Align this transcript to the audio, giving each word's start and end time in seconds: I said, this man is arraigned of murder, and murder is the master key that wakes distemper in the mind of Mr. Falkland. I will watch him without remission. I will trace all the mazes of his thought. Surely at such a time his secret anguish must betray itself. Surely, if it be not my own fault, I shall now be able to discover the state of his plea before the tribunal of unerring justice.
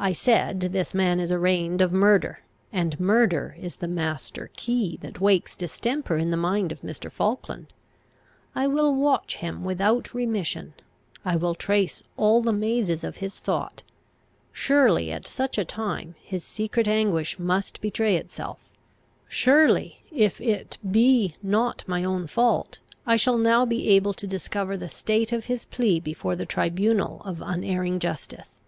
I 0.00 0.12
said, 0.12 0.58
this 0.72 0.92
man 0.92 1.20
is 1.20 1.30
arraigned 1.30 1.80
of 1.82 1.92
murder, 1.92 2.40
and 2.72 2.98
murder 2.98 3.54
is 3.60 3.76
the 3.76 3.86
master 3.86 4.50
key 4.56 4.98
that 5.02 5.20
wakes 5.20 5.54
distemper 5.54 6.16
in 6.16 6.32
the 6.32 6.36
mind 6.36 6.72
of 6.72 6.80
Mr. 6.80 7.12
Falkland. 7.12 7.72
I 8.56 8.66
will 8.66 8.92
watch 8.92 9.36
him 9.36 9.62
without 9.62 10.14
remission. 10.14 10.74
I 11.24 11.36
will 11.36 11.54
trace 11.54 12.02
all 12.16 12.42
the 12.42 12.52
mazes 12.52 13.04
of 13.04 13.18
his 13.18 13.38
thought. 13.38 13.84
Surely 14.52 15.12
at 15.12 15.28
such 15.28 15.56
a 15.58 15.64
time 15.64 16.16
his 16.20 16.42
secret 16.42 16.88
anguish 16.88 17.38
must 17.38 17.80
betray 17.80 18.16
itself. 18.16 18.58
Surely, 19.28 20.02
if 20.10 20.40
it 20.40 20.76
be 20.90 21.36
not 21.40 21.84
my 21.86 22.02
own 22.02 22.26
fault, 22.26 22.80
I 23.06 23.14
shall 23.14 23.38
now 23.38 23.64
be 23.64 23.86
able 23.90 24.12
to 24.14 24.26
discover 24.26 24.76
the 24.76 24.88
state 24.88 25.30
of 25.30 25.44
his 25.44 25.66
plea 25.66 26.00
before 26.00 26.34
the 26.34 26.46
tribunal 26.46 27.22
of 27.24 27.40
unerring 27.40 28.00
justice. 28.00 28.58